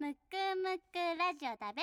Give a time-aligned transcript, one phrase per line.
[0.00, 0.16] むく
[0.62, 1.82] むくラジオだべ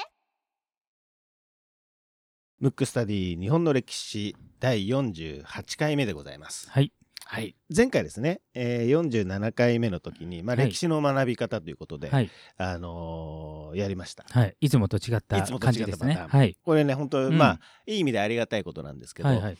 [2.59, 5.43] ムックスタディ日本の歴史第48
[5.77, 6.69] 回目でございます。
[6.69, 6.93] はい。
[7.25, 12.29] はい、前回ですね、えー、47回目の時に、まあ、はい歴史の学び方ということで、はい。
[12.57, 14.23] あのーやりました。
[14.29, 14.55] はい。
[14.61, 16.13] いつもと違ったいつもと感違ったじですね。
[16.13, 16.57] パターンはい。
[16.63, 19.41] これね本当、うんまあいい意味でありがたいことなんですけど、はい。
[19.41, 19.57] はい。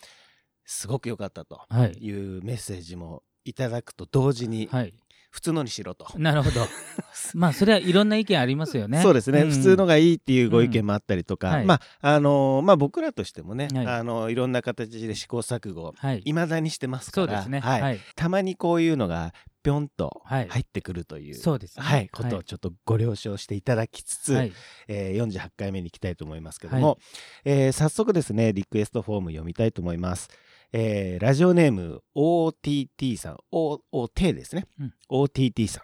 [0.63, 1.91] すごく良かったとはい。
[1.91, 4.93] いうメッセージもいただくと同時に、はい。
[5.35, 6.07] 普通のにしろと。
[6.17, 6.65] なるほど。
[7.35, 9.01] まあ、それはいろんな意見ありますよね。
[9.01, 16.21] そうですね、ん普通のがいいっていうご意見もあったりとか、うんはいまああのーまあ僕らとしてもね、はいあのいろんな形で試行錯誤はい。
[16.23, 17.59] いまだにしてますからそうですね。
[17.59, 17.99] はいはい。
[18.15, 19.33] たまにこういうのが
[19.65, 21.83] ぴょんとはい入ってくるという、そうですね。
[21.83, 24.53] はい、ことをちょっとご了承していただきつつ、はい。
[24.87, 26.99] えー48回目に行きたいと思いますけども、
[27.45, 30.29] えー早速ですねリクエストフォーム読みたいと思います。
[30.71, 35.83] えーラジオネーム OTT さん O OT ですね、うん OTT さん、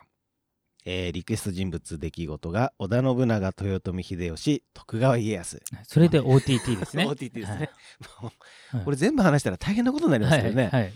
[0.85, 7.07] えーリクエスト人物出来事が織田信長豊臣秀吉徳川家康それで OTT ですね。
[7.09, 7.71] OTT ですね、
[8.71, 8.85] はい。
[8.85, 10.81] これ全部話したら大変なことになりますよね、はい。
[10.83, 10.93] はい。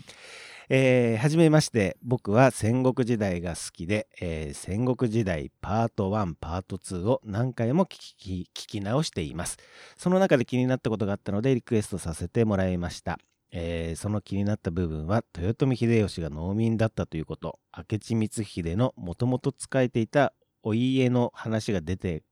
[0.68, 9.58] えーはじめまして僕は戦国時代が好きで、えー戦国時代パート1パート2を何回も聞き聞き直しています。
[9.96, 13.20] その中で気になったことがあったのでリクエストさせてもらいました、
[13.52, 17.60] えーその気になった部分は豊臣秀吉が農民だったということ。
[17.76, 20.32] 明智光秀のもともと仕えていた
[20.64, 22.24] お家の話が出て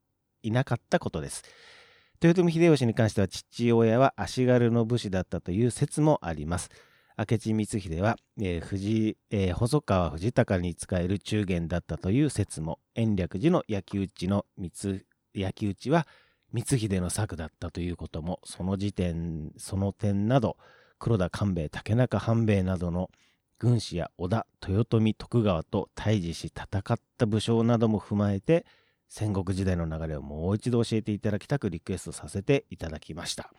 [0.43, 1.44] いなかったことです。
[2.21, 6.69] 豊臣秀吉に関しては父親は足軽の武士だったという説もあります。
[7.16, 14.44] 明智光秀は、えー藤えー細川藤孝に仕える中元だったという説も延暦寺の焼き討ちの
[15.32, 16.08] 焼き討ちは
[16.52, 20.56] 光秀の策だったということもその時点その点など
[20.98, 23.10] 黒田官兵衛竹中半兵衛などの
[23.60, 28.66] 軍師や織田豊臣徳川と対峙し戦った武将なども踏まえて
[29.08, 33.52] 戦国時代の流れをもう一度教えていただきたくリクエストさせていただきました。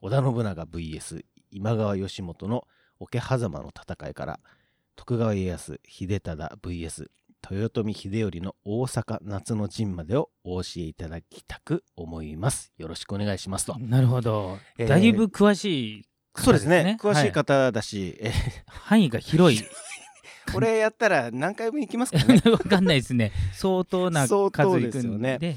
[0.00, 2.66] 織田信長 VS 今川義元の
[3.00, 4.40] 桶狭間の戦いから
[4.96, 7.06] 徳川家康秀忠 VS
[7.50, 14.58] 豊臣秀頼の大阪夏の陣までをお教えいただきたく思いますよろしくお願いしますと、なるほど。
[14.76, 16.04] えーだいぶ詳しい
[16.34, 18.32] 方そうですね詳しいは方だし、え
[18.66, 19.62] 範囲が広い。
[20.52, 23.32] これやったら何回分いきますかね わかんないですね。
[23.52, 25.56] 相当な数いくですよねんで。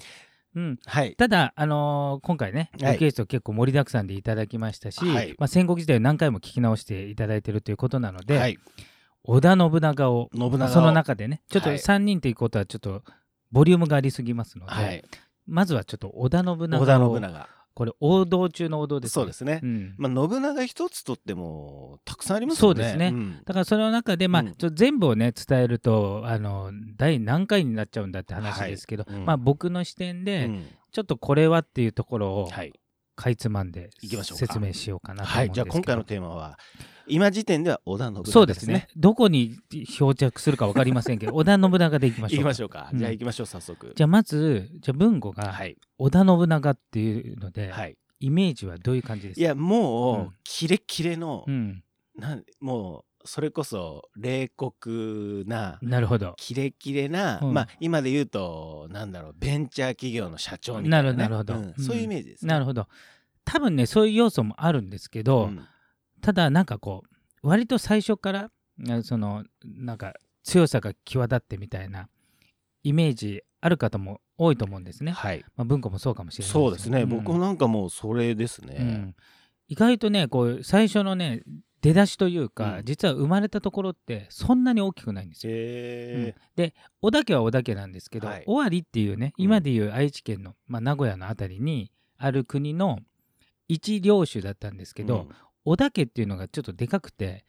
[0.56, 0.80] うん。
[0.86, 1.16] はい。
[1.16, 2.94] ただ、あのー今回ね、はい。
[2.94, 5.36] リクエスト結構盛りだくさんでいただきましたし、はい。
[5.38, 8.60] まあ、戦国時代を何回も聞き直していただいてるということなので、はい。
[9.24, 10.68] 織田信長を信長を。
[10.70, 13.04] その中でねちょっとはい3人ということはちょっと
[13.52, 15.04] ボリュームがありすぎますので、はい。
[15.48, 17.48] まずはちょっと織田信長を織田信長
[17.82, 19.14] これ王道中の王道ですね。
[19.14, 19.96] そうですね、うん。
[19.98, 22.76] まあ、信長一つとってもたくさんありますよね。
[22.76, 23.10] そうですね。
[23.10, 23.42] ん。
[23.44, 24.54] だからその中で、まあうん。
[24.54, 29.16] ちょ全部をね伝えるとあの第何回になっちゃうんだって話ですけど、はい。
[29.16, 29.26] うん。
[29.26, 30.68] まあ、僕の視点で、うん。
[30.92, 32.72] ちょっとこれはっていうところをはい
[33.16, 36.58] かいつまんで説明しようかなと思はい、じゃあ今回のテーマは
[37.08, 38.88] 今時点では織田信長そうですね。
[38.96, 39.58] どこに
[39.88, 42.38] 漂着するか分かりませんけど 織田信長でいきましょうか。
[42.38, 43.00] 行きましょうか、うん。
[43.00, 43.94] じゃあ行きましょう早速。
[43.96, 49.42] じゃあまずじゃあ文吾がはい、織田信長っていうので、はい、イメージはどういう感じですか？
[49.42, 50.30] いやもう、うん。
[50.44, 51.84] キレッキレの、うん、
[52.16, 56.34] なんもうそれこそ冷酷ななるほど。
[56.38, 57.54] キレキレな、うん。
[57.54, 61.72] まあ今で言うとなんだろうベンチャー企業の社長みたいな、ね、なるほどなるほど。
[61.72, 62.50] うんうんそういうイメージです、ね。
[62.50, 62.88] なるほど。
[63.46, 65.66] 多分ねそういう要素もあるんですけど、うん。
[66.22, 67.04] ただなんかこ
[67.44, 68.52] う割と最初から
[68.90, 70.14] あそのなんか
[70.44, 72.08] 強さが際立ってみたいな
[72.84, 75.12] イメージある方も多いと思うんですね。
[75.12, 75.44] はい。
[75.56, 77.10] まあ、文庫もそうかもしれないそうですね、ん。
[77.10, 79.16] 僕なんかもうそれですね、うん。
[79.68, 81.44] 意外とねこう最初のね
[81.82, 82.86] 出だしというか、うん。
[82.86, 85.54] 実は生まれたところってそんなに大きくないんですよ。
[85.54, 86.42] へうん。
[86.56, 88.44] で小田家は小田家なんですけど、はい。
[88.46, 89.44] 尾張っていうねうん。
[89.44, 93.00] 今でいう愛知県の、まあ、名古屋のあたりにある国の
[93.68, 95.28] 一領主だったんですけど、
[95.66, 97.46] 織田家っていうのがちょっとでかくて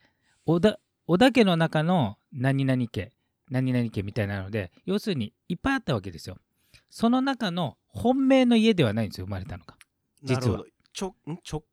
[0.46, 3.12] 織田織田家の中の何々家
[3.50, 6.36] 何々家みたいなので要するにいっぱいあったわけですよ。
[6.88, 9.76] その中の本命の家ではないんですよ生まれたのが。
[10.22, 10.62] 実は
[10.98, 11.14] 直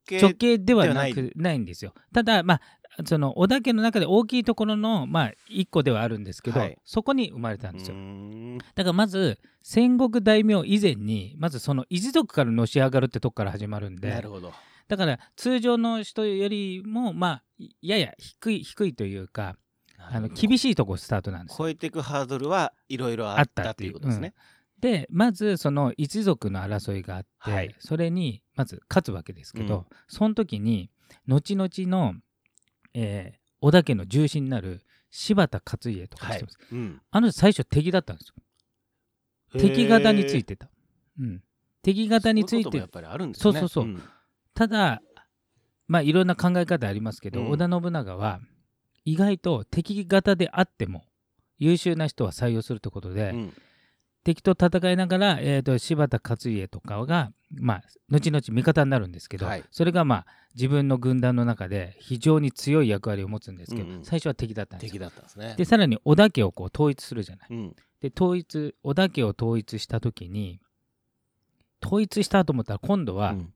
[0.06, 1.60] 系直系ではなくない。
[1.60, 1.94] んですよ。
[2.13, 2.62] ただまあ
[3.06, 6.77] その織田家の中で大きいところのまあ一個ではあるんですけど、はい。
[6.83, 7.98] そこに生まれたんですよ。
[8.75, 14.51] だからまず戦国大名以前にまずその一族からのし上がるってとこから始まるんでなるほど。
[14.88, 17.44] だから通常の人よりもまあ
[17.81, 19.56] やや低い低いというか
[20.12, 21.57] あの厳しいとこスタートなんですよ。
[21.60, 24.33] 超えていくハードルはいろいろああっったたってていうことですね。
[24.81, 27.76] でまずその一族の争いがあって、はい。
[27.80, 29.86] それにまず勝つわけですけど、うん。
[30.08, 30.90] その時に
[31.28, 32.16] 後々の、
[32.94, 37.02] えー織田家の重臣になる柴田勝家とか知ってます、うん。
[37.12, 38.36] あの人最初敵だったんですよ。
[39.60, 40.70] 敵方についてた。
[41.20, 41.44] うん、
[41.82, 42.78] 敵方について。
[42.78, 43.42] やっぱりあるんですね。
[43.44, 44.02] そうそうそうん。
[44.54, 45.02] ただ
[45.88, 47.50] まあいろんな考え方ありますけど、うん。
[47.50, 48.40] 織田信長は
[49.04, 51.04] 意外と敵方であっても
[51.58, 53.54] 優秀な人は採用するということで、うん
[54.24, 60.25] 敵と戦いながら、えー、と柴田勝家とかが、まあ、後々味方になるんですけど、はいそれがまあ
[60.56, 65.07] 自分の軍団の中で非常に強い役割を持つんですけど、うんうん最初は敵だったんです敵よ。
[65.07, 65.56] だったんですね。
[65.57, 67.48] でさらに織田家をこう統一するじゃない。
[67.51, 70.62] うんで統一織田家を統一した時に
[71.86, 73.54] 統一したと思ったら今度はうん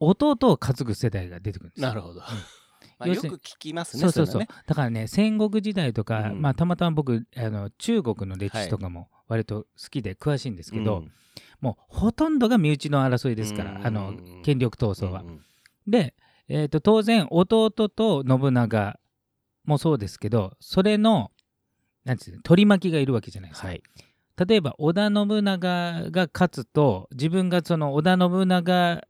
[0.00, 2.20] 弟を担ぐ世代が出てくるんですよなるほど。
[2.98, 4.02] まあよく聞きますね。
[4.02, 11.12] そうそうそう、だからね戦国時代とか、うんまあ、たまたま僕あの中国の歴史とかも割と好きで詳しいんですけど、うん
[11.60, 15.22] もうほとんどが身内の争いですから、うんあの権力闘争は。
[15.22, 15.40] うん
[15.86, 16.14] で、
[16.48, 18.98] えー、と当然弟と信長
[19.64, 21.30] もそうですけどそれの
[22.04, 23.68] なんていうの取り巻きがいるわけじゃないですか。
[23.68, 23.82] はい。
[24.46, 29.02] 例えば織田信長が勝つと自分がその織田信長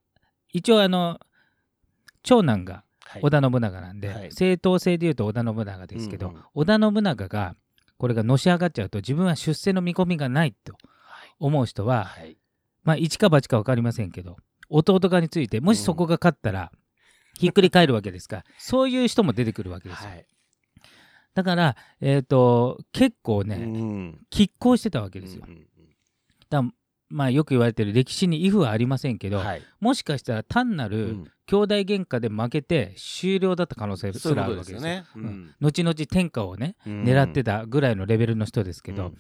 [0.50, 1.19] 一応あの
[2.22, 7.56] 長男がはい織田信長なんで、はい正当性でいうと織田信長ですけど、うんうん織田信長が
[7.96, 10.75] これがのし上がっちゃうと自分は出世の見込みがないと
[11.38, 12.37] 思う人は、はい。
[12.82, 14.37] まあ一か八か分かりませんけど
[14.69, 16.73] 弟側についてもしそこが勝ったら、
[17.38, 18.37] ひっくり返るわけですか。
[18.37, 20.26] ら そういう人も出てくるわけですよ、はい。
[21.35, 24.26] だから、えー、と結構ね、うん。
[24.31, 25.67] 拮抗してたわけですよ、うんうん
[26.50, 26.62] だ
[27.11, 29.62] まあよく言われてる歴史にイフはありませんけど、うんはい。
[29.79, 34.81] もしかしたら単なうるん兄弟喧嘩で負けて終了だった可能性すらあるわけですよ。
[34.81, 35.05] ね。
[35.14, 35.55] うん。
[35.61, 37.02] 後々天下をねうん。
[37.05, 39.19] 狙ってたぐらいのレベルの人ですけど、うん。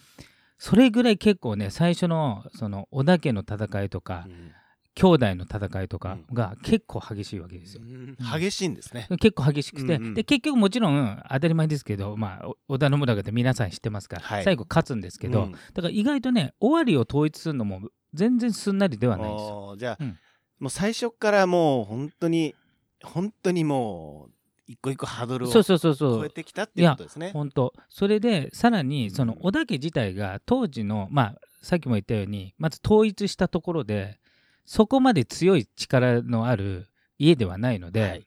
[0.58, 4.52] それぐらい結構ね最初のその織田家の戦いとか、うん。
[4.96, 7.82] 兄弟の戦いとかが結構激しいわけですよ。
[7.84, 8.16] うん。
[8.16, 9.08] 激しいんですね。
[9.20, 10.14] 結構激しくて、うんうん。
[10.14, 14.44] で結局もちろん当たり前ですけど、まあ、お織田信長って皆さん知ってますから、はい。
[14.44, 15.52] 最後勝つんですけど、うん。
[15.52, 17.80] だから意外とね尾張を統一するのも
[18.14, 19.74] 全然すんなりではないんですよ。
[19.76, 20.18] じゃあ、うん
[20.64, 22.54] もう最初からもう本当に
[23.02, 24.32] 本当にもう
[24.66, 26.20] 一個一個ハードルをそうそうそうそう。
[26.20, 27.32] 超えてきたっていうことですね。
[27.34, 27.74] 本当。
[27.90, 34.18] それでさらにそのうん織田家自体が当時のまあさっきも言ったようにまず統一したところで
[34.64, 36.88] そこまで強い力のある
[37.18, 38.26] 家ではないので、はい。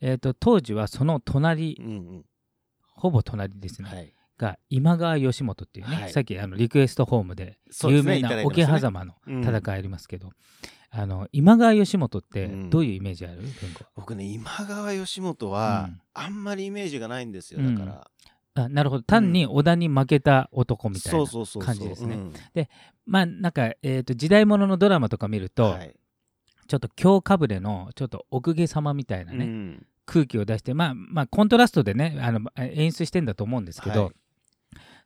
[0.00, 2.24] えー、と当時はその隣うんうん。
[2.96, 6.12] ほぼ隣ですね、はいが今川義元っていうね、はい。
[6.12, 9.42] さっきあのリクエストホームで有名な桶狭間のうん。
[9.42, 10.30] 戦いありますけど、
[10.90, 12.70] あの今川義元ってうん。
[12.70, 13.84] どういうイメージある、文庫。
[13.94, 16.00] 僕ね今川義元は、うん。
[16.14, 17.90] あんまりイメージがないんですようんだか
[18.54, 19.02] ら、あなるほど。
[19.02, 21.26] 単に織田に負けた男みたいな
[21.64, 22.14] 感じですね。
[22.14, 22.32] うん。
[23.06, 25.94] まあなんか、えー、と時代物のドラマとか見ると、はい。
[26.68, 29.86] ちょっと京かぶれのちょっと奥下様みたいなね、うん。
[30.06, 34.12] 空気を出してまあまあコントラストでねあの演出してんだと思うんですけど、はい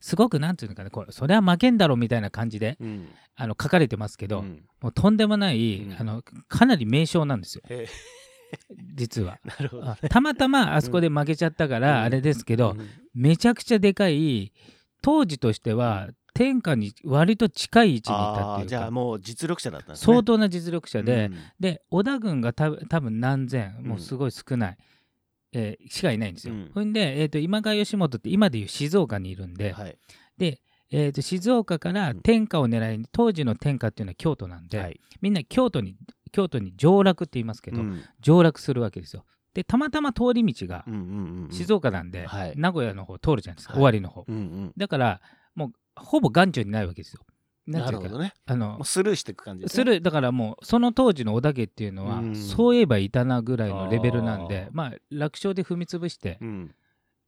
[0.00, 3.08] すごくなんていうのかなこれそれは負けんだろみたいな感じでうん。
[3.36, 4.64] あの書かれてますけど、うん。
[4.82, 5.96] もうとんでもない、うん。
[5.98, 7.62] あのかなり名将なんですよ。
[7.70, 7.86] へ
[8.94, 9.40] 実は。
[9.44, 12.04] え なるほどあたまたまあそこで負けちゃったからうん。
[12.04, 12.88] あれですけど、うん。
[13.14, 14.52] めちゃくちゃでかい
[15.02, 20.04] 当時としては天下に割と近い位置にいたっていうじゃあもう実力者だったんですね。
[20.04, 21.36] 相当な実力者で、うん。
[21.58, 23.86] で織田軍がた多分何千うん。
[23.86, 24.76] もうすごい少ない、
[25.52, 26.54] えーしかいないんですよ。
[26.54, 26.70] うん。
[26.72, 29.96] ほんで、えー、と今川義元って今でいう静岡にいるんで,、はい。
[30.38, 30.60] で
[30.92, 35.00] えー、と静岡から天下を狙いに当時の天下っていうのは京都なんで、はい。
[35.20, 35.96] みんな京都に
[36.32, 38.02] 京都に上洛って言いますけど、うん。
[38.20, 39.24] 上洛するわけですよ。
[39.54, 40.84] でたまたま通り道が
[41.50, 42.52] 静岡なんで、はい。
[42.56, 43.82] 名古屋の方通るじゃないですか、はい。
[43.82, 44.24] 尾張の方。
[44.28, 44.72] うんうん。
[44.76, 45.20] だから
[45.54, 47.24] もうほぼ眼中にないわけですよ。
[47.70, 48.34] なるほどね。
[48.46, 49.74] あのスルーしていく感じですね。
[49.74, 52.36] するだからもうその当時の織田家っていうのは、うん。
[52.36, 56.74] そういえばいたなぐらいのレベルなんでまあ楽勝で踏み潰して、うん。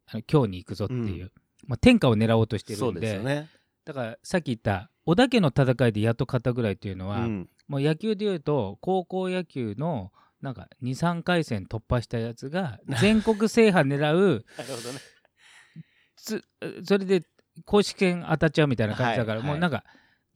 [0.08, 1.30] あの今日に行くぞっていう、うん。
[1.66, 3.49] まあ、天下を狙おうとしてるんでね。
[3.84, 7.49] だからさっき言った織田家の戦いでやっと勝ったぐらいっていうのは、うん。
[7.68, 14.99] もう野球でいうと高校野球のなんか23回戦突破したやつが 全国制覇狙うなるほどね。
[16.16, 16.44] つ
[16.84, 17.25] それで
[17.64, 19.49] 公式戦当たっちゃうみたいな感じだから、はい。
[19.49, 19.84] もうなんか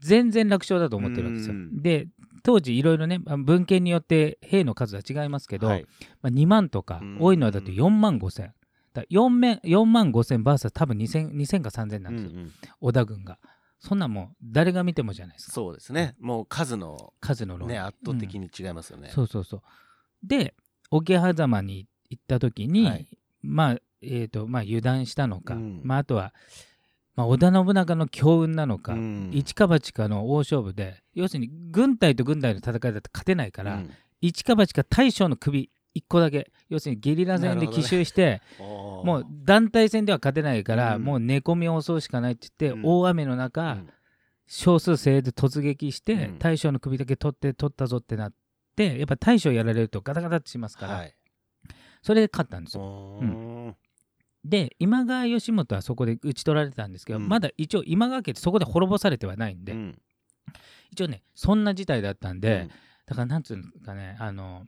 [0.00, 1.54] 全然楽勝だと思ってるわけですよ。
[1.54, 1.82] うん。
[1.82, 2.08] で
[2.42, 5.86] 当時いろいろねあ文献によって兵の数は違いますけど、はい。
[6.22, 7.18] まあ、2万とかうん。
[7.20, 8.54] 多いのはだって4万5千。
[8.92, 12.52] だ 4, 面4万5千 VS 多分 2000, 2000か3000なんですよ、うんうん。
[12.80, 13.38] 織田軍が。
[13.78, 15.52] そんなんもう誰が見てもじゃないですか。
[15.52, 16.14] そうですね。
[16.18, 19.62] もう数の数の論ね圧倒的に違いますよね、そうそうそう。
[20.22, 20.54] で
[20.90, 23.06] 桶狭間に行った時に、はい。
[23.42, 25.80] まあえーとまあ、油断したのか、うん。
[25.84, 26.32] まあ、あとは、
[27.16, 29.30] まあ、織田信長の強運なのか、うん。
[29.32, 33.90] 一か八かの大勝負で要するに軍隊と軍隊の戦いだと勝てないから、うん。
[34.20, 36.52] 一か八か大将の首1個だけ。
[36.68, 41.04] 要するにゲリラ戦で奇襲して、おーもう団体戦では勝てないから、うん。
[41.04, 42.87] もう寝込みを襲うしかないって言って、うん。
[42.87, 43.88] 大雨の中、うん。
[44.46, 46.38] 少数精鋭で突撃して、うん。
[46.38, 48.32] 大将の首だけ取って取ったぞってなっ
[48.76, 51.14] てやっぱ大将やられるとガタガタってしますから、はい。
[52.02, 52.82] それで勝ったんですよ。
[52.82, 53.55] おー
[54.48, 57.28] で今川義元はそこで討ち取られたんですけど、うん。
[57.28, 59.98] まだ一応今川家ってそこで滅ぼされてはないんで、うん。
[60.92, 62.68] 一応ねそんな事態だったんで、うん。
[63.06, 64.64] だからなんつうんですかねあの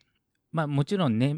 [0.53, 1.37] まあもちろんね、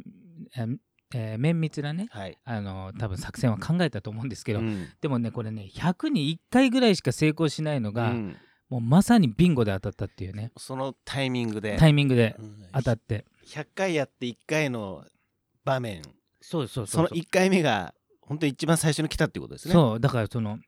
[0.56, 0.76] えー
[1.14, 2.38] えー綿密なねはい。
[2.44, 4.88] あの多分作戦は考えたと思うんですけど、うん。
[5.00, 8.37] でもねこれね100に1回ぐらいしか成功しないのが、うん。
[8.68, 11.76] もうまさにビンゴで当たったっていうねそのタイミングで。
[11.76, 12.66] タイミングでうん。
[12.73, 15.04] 当たって、100回やって1回の
[15.64, 16.02] 場面。
[16.40, 17.92] そうそうその1回目が
[18.31, 19.75] 本当に一番最初に来たってことですね。
[19.75, 20.61] そうだからその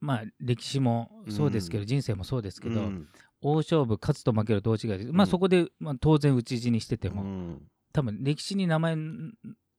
[0.00, 3.06] まあ歴史もそうですけど、うん人生もそうですけど、うん。
[3.42, 5.30] 大勝負勝つと負ける同時がまあうん。
[5.30, 7.62] そこで、まあ、当然討ち死にしてても、うん。
[7.92, 8.96] 多分歴史に名前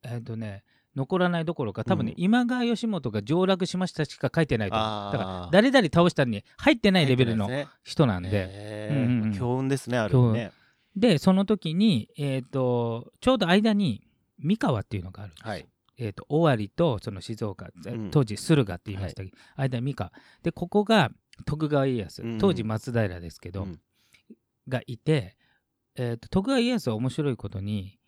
[0.03, 0.63] えっ、とね
[0.95, 2.23] 残らないどころか多分ね、うん。
[2.23, 7.49] 今川義元が上洛しましたしか書いてないとだから誰々倒したに入ってないレベルの
[7.83, 10.51] 人なんで、強運ですねある意味ね
[10.95, 14.03] でその時に、えー、とちょうど間に
[14.37, 15.49] 三河っていうのがあるんですよ。
[15.49, 15.70] はい
[16.03, 18.09] えー、と尾張とその静岡、うん。
[18.09, 19.29] 当時駿河って言いましたけ？
[19.29, 20.11] ど、間に三河。
[20.41, 21.11] でここが
[21.45, 22.37] 徳川家康、うん。
[22.39, 23.79] 当時松平ですけど、うん。
[24.67, 25.37] がいて、
[25.95, 27.99] えー、と徳川家康は面白いことに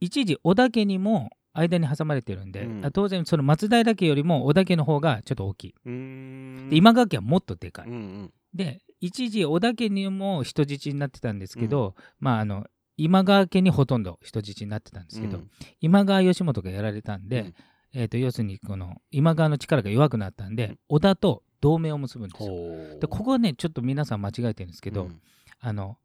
[0.00, 2.86] 一時織田家にも間に挟まれてるんで、うん。
[2.86, 8.32] あ当然その松平家よりも織田家の方がちょっと大きい、で今川家はもっとでかい、うんうん。
[8.54, 12.66] で一時織田家にも人質になってたんですけど、まああの
[13.02, 15.50] 今川家にほとんど人質になってたんですけど、うん。
[15.80, 17.54] 今川義元がやられたんで、うん。
[17.94, 20.78] えー、と要するにこの今川の力が弱くなったんで、うん。
[20.88, 23.00] 織田と同盟を結ぶんですよ。
[23.00, 25.20] でここはねちょっと皆さん間違えてるんですけど、うん。
[25.60, 25.98] あの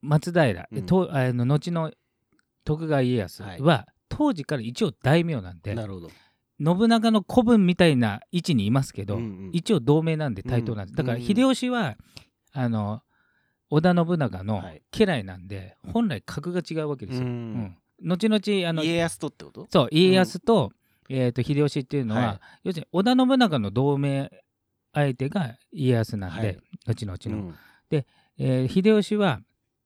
[0.00, 0.86] 松平、うん。
[0.86, 1.92] とあの後の
[2.64, 6.10] 徳川家康は、はい当時から一応大名なんでなるほど。
[6.62, 9.50] 信長の子分みたいな位置にいますけど、うんうん。
[9.54, 11.96] 一応同盟なんで対等なんです、うんだからうん秀吉は
[12.52, 13.00] あの
[13.74, 14.82] 織田信長のはい。
[14.90, 17.26] 家来なんで、本来格が違うわけですよ。
[17.26, 17.76] うん。
[18.02, 18.08] うん。
[18.08, 19.66] 後々あの家康とってこと？
[19.72, 20.72] そう家康と,、
[21.08, 22.40] えー、と秀吉っていうのは、はい。
[22.64, 24.30] 要するに織田信長の同盟
[24.92, 26.58] 相手が家康なんで、はい。
[26.86, 27.54] 後々の、うん。
[27.90, 29.40] えー秀吉は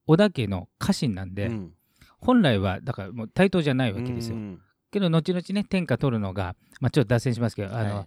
[0.09, 1.73] 織田家の家臣なんで、うん。
[2.19, 8.07] 本来はだからもう対等じゃないわけですよ、うんけど後々ね天下取るのが、まあ、ちょっと脱線しますけど、あのはい。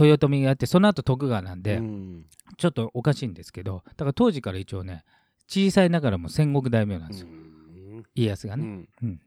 [0.00, 2.26] 豊臣がやってその後徳川なんで、うん。
[2.56, 5.04] ちょっとおかしいんですけどだから当時から一応ね
[5.48, 8.04] 小さいながらも戦国大名なんですよ、うん。
[8.14, 9.20] 家康がね、うん。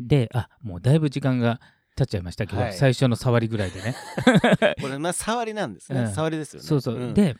[0.00, 1.60] であもうだいぶ時間が
[1.94, 2.72] 経っちゃいましたけど、はい。
[2.72, 3.94] 最初の触りぐらいでね。
[4.80, 6.12] これまあ触りなんですね、うん。
[6.12, 6.66] 触りですよね。
[6.66, 7.14] そうそう、ん。
[7.14, 7.36] で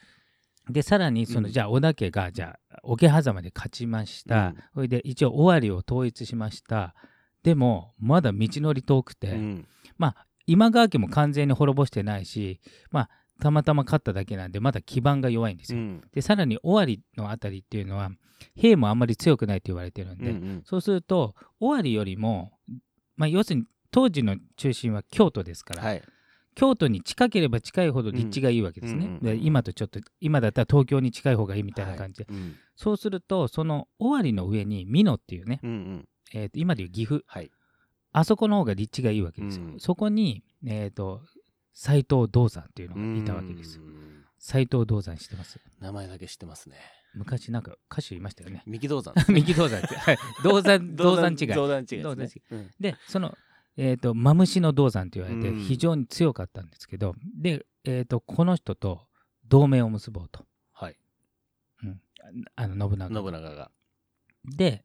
[0.71, 1.53] でさらにその、うん。
[1.53, 4.57] じゃあ織田家がじゃあ桶狭間で勝ちました、うん。
[4.75, 6.95] それで一応尾張を統一しました。
[7.43, 9.67] でもまだ道のり遠くて、うん。
[10.47, 13.11] 今川家も完全に滅ぼしてないしまあ
[13.43, 16.03] たまたま勝っただけなんでまだ基盤が弱いんですよ、うん。
[16.13, 18.11] でさらに尾張のあたりっていうのは
[18.55, 20.63] 兵もあんまり強くないと言われてるんで、うんうん。
[20.65, 22.53] そうすると尾張よりも、
[23.17, 26.03] まあ、要するに当時の中心は京都ですから、はい。
[26.55, 28.99] 京都に近ければ近いほど立地がいいわけですね。
[29.01, 32.25] うんうんうんで今とちょっと今だったら東京に近い方がいいみたいな感じ。
[32.25, 32.55] で、はいうん。
[32.77, 36.09] そうするとその尾張の上に美濃っていうね、うんうん。
[36.33, 37.25] えーと今でいう岐阜。
[37.27, 37.51] はい。
[38.13, 39.65] あそこの方が立地がいいわけですよ。
[39.65, 39.81] うん。
[39.81, 41.23] そこに、えー、と
[41.73, 43.85] 斎藤道山っていうのがいたわけですよ。
[43.85, 44.25] うん。
[44.39, 45.59] 斎藤道山知ってます？
[45.81, 46.77] 名前だけ知ってますね。
[47.15, 48.63] 昔なんか歌手いましたよね。
[48.67, 51.47] 三木道山三木道山って、はい、道山 道山違い。
[51.49, 52.43] 道山違い道山違いですね。
[52.51, 52.71] うん。
[52.81, 53.37] でその、
[53.77, 55.61] えー、とマムシの道山と言われてうん。
[55.61, 59.07] 非常に強かったんですけど、で、えー、とこの人と
[59.47, 60.47] 同盟を結ぼうと。
[60.73, 60.97] はい。
[62.57, 63.71] あの信長信長が。
[64.45, 64.85] で、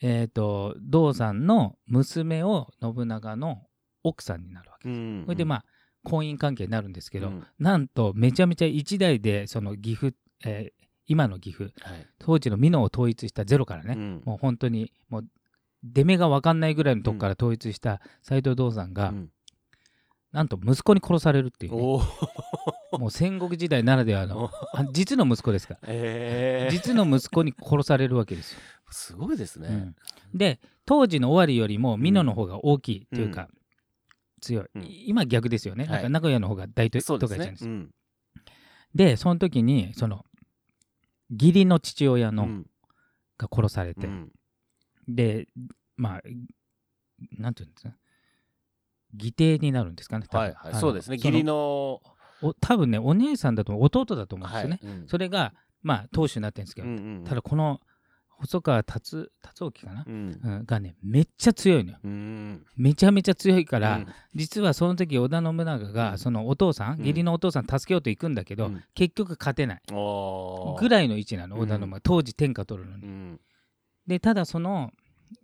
[0.00, 3.66] えー、と道山の娘を信長の
[4.02, 5.24] 奥さんになるわけです。
[5.24, 5.64] それでまあ
[6.08, 7.46] 婚姻関係になるんですけど、うん。
[7.58, 10.78] なんとめちゃめちゃ一代でその岐阜、えー
[11.10, 12.06] 今の岐阜はい。
[12.18, 14.22] 当時の美濃を統一したゼロからね、うん。
[14.26, 15.24] もう本当にもう
[15.82, 19.30] 出目が分かんないぐらいのとこから統一した斎藤道山が、うん。
[20.32, 25.80] なんと息子に殺されるっていうね、もう戦国時代ならではのあ実の息子ですから。
[25.84, 28.60] ええ実の息子に殺されるわけですよ。
[28.90, 29.72] すごいですね、う
[30.34, 30.38] ん。
[30.38, 33.48] で当時の尾張よりも美濃の方が大きいというか、
[34.38, 34.86] 強い、うん。
[34.88, 35.92] 今逆ですよね、はい。
[35.92, 37.70] なんか名古屋の方が大都会じゃないですか。
[38.94, 40.24] でその時にその
[41.30, 42.66] 義理の父親の、うん。
[43.38, 44.32] が殺されて、うん。
[45.06, 45.46] で
[45.96, 46.22] まあ
[47.38, 47.94] なんていうんですか。
[49.16, 50.74] 義弟になるんですかねはいはい。
[50.74, 51.16] そうですね。
[51.16, 52.02] 義理の。
[52.42, 54.92] お多分ねお姉さんだと弟だと思うんですよね、はい。
[54.92, 55.08] うん。
[55.08, 57.24] それがまあ当主になってるんですけど、うんうん。
[57.24, 57.80] ただこの
[58.40, 60.40] 細川達達興かな、うん。
[60.42, 61.98] うん、がねめっちゃ強いのよ。
[62.04, 62.64] うん。
[62.76, 64.06] めちゃめちゃ強いから、うん。
[64.34, 65.92] 実はその時織田信長うん。
[65.92, 66.98] がそのお父さん、うん。
[67.00, 68.84] 義理のお父さん助けようと行くんだけど、うん。
[68.94, 69.82] 結局勝てない。
[69.88, 71.62] ぐらいの位置なのうん。
[71.62, 73.40] 織田信長、当時天下取るのに、うん。
[74.06, 74.90] でただその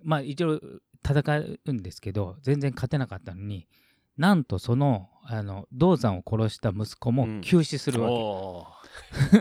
[0.03, 0.61] まあ一応
[1.07, 3.69] 戦うんですけど全然勝てなかったのに
[4.17, 7.41] なんとそのあの銅山を殺した息子もうん。
[7.41, 8.67] 急死するわけ、お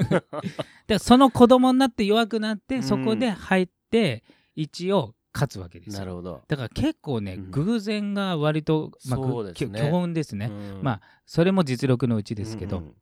[0.87, 2.83] でその子供になって弱くなって、うん。
[2.83, 4.23] そこで入って
[4.55, 5.99] 一応勝つわけでーすよ。
[5.99, 6.43] なるほど。
[6.47, 7.51] だから結構ね、うん。
[7.51, 9.53] 偶然が割と、まあ、ね。
[9.53, 10.79] きょ強運ですね、うん。
[10.81, 12.95] まあそれも実力のうちですけど、うん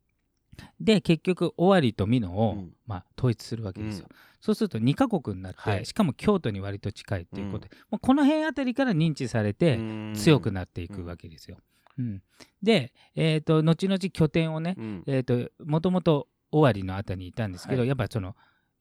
[0.78, 2.72] で結局尾張と美濃を、うん。
[2.86, 4.16] まあ、統一するわけですよ、うん。
[4.40, 5.86] そうすると2カ国になって、はい。
[5.86, 10.12] しかも京都に割と近いっていうことで、もうこの辺あたりから認知されてうん。
[10.14, 11.56] 強くなっていくわけですよ。
[11.98, 12.22] うん。
[12.62, 15.02] で、えー、と後々拠点をね、うん。
[15.06, 17.88] えー、ともともと尾張のあたりにいたんですけど、はい。
[17.88, 18.36] やっぱその、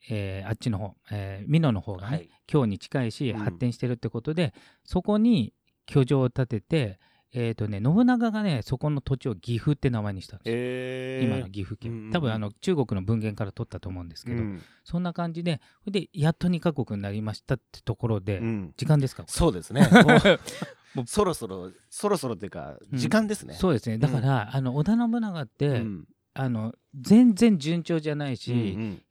[0.09, 2.29] えーあっちの方、えー美濃の方がね、はい。
[2.47, 3.39] 京に近いしうん。
[3.39, 4.53] 発展してるってことで、
[4.83, 5.53] そこに
[5.87, 6.99] 居城を建てて、
[7.33, 10.55] えーとね、信長がねそこの土地を岐阜って名前にしたんですよ。
[10.57, 11.27] えー。
[11.27, 12.11] 今の岐阜うんうんうん。
[12.11, 14.61] 県多分あの中国の文献から取ったと思うんですけど、うん。
[14.83, 18.73] そんな感じででやっと2カ国になりましたってところで、うん。
[18.75, 19.23] 時間ですか？
[19.27, 19.87] そうですね
[20.93, 22.97] もうそろそろそろそろっていうかうん。
[22.97, 23.53] 時間ですね。
[23.53, 23.97] そうですね。
[23.97, 26.05] だから、あの織田信長って、うん。
[26.33, 29.01] あの全然順調じゃないし、うん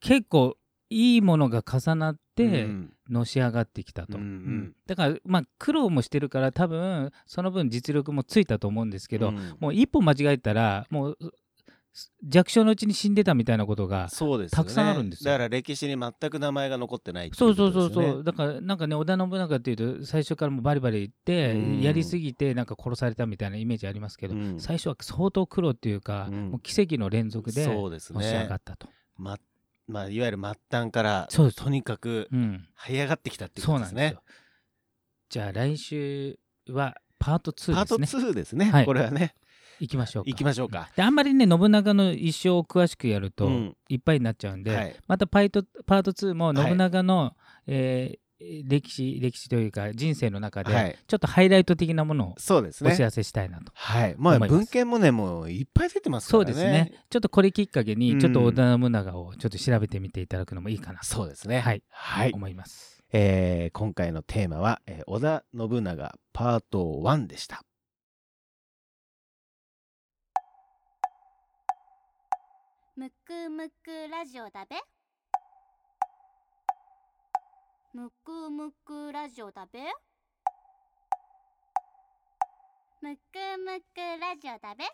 [0.00, 0.56] 結構
[0.88, 2.18] いいものが重なっうん
[2.50, 2.92] てうん。
[3.10, 4.28] のし上がってきたと、うんうん。
[4.28, 4.72] うん。
[4.86, 9.56] だからまあ苦労もしてるから多分その分実力もついたと思うんですけど、うん。
[9.58, 11.18] もう一歩間違えたらもう
[12.22, 14.64] 弱小のうちに死んでたみたいなことがそうですよね。
[14.64, 15.32] たくさんあるんですよ。
[15.32, 21.80] だから歴史に全く名前が残ってないそうそうそうそう、だからなんかね織田信長っていうと最初からもうバリバリ言って、うん。
[21.80, 24.60] やりすぎてなんか殺されたみたいなイメージありますけど、うん。
[24.60, 26.50] 最初は相当苦労っていうか、うん。
[26.50, 28.88] もう奇跡の連続でのし上がねったと。
[29.16, 29.38] ま
[29.88, 33.94] まあいわゆる末端からとにかくうん、這い上がってきたっていうことですね。
[33.94, 34.22] そうなんですよ。
[35.30, 38.24] じゃあ来週はパート2パートですね。
[38.24, 38.86] 2ですね、はい。
[38.86, 39.34] これはね
[39.80, 40.30] 行きましょうか。
[40.30, 43.76] 行きましょうか、であんまりね信長の一生を詳しくやると、うん。
[43.88, 44.96] いっぱいになっちゃうんで、はい。
[45.06, 46.68] またパイトパート2もはい。
[46.68, 47.34] 信長の、
[47.66, 48.18] えー
[48.66, 50.98] 歴史歴史というか人生の中で、はい。
[51.06, 52.90] ちょっとハイライト的なものをそうですね。
[52.90, 53.70] お知らせしたいなと。
[53.74, 54.14] はい。
[54.16, 57.04] まあ文献もねもういっぱい出てますかそうらねですね。
[57.10, 61.60] ちょっとこれきっかけに、うんちょっと織田信長をちょっと調べてみていただくのもいいかなとそうですね。
[61.60, 61.82] はい。
[61.90, 63.02] はい、思います。
[63.12, 67.62] えー今回のテーマは、えー織田信長パート1でした
[73.00, 74.76] むくむくラジオだべ。
[77.94, 79.80] むくむくラジオだべ。
[83.00, 84.84] むくむくラジオだべ。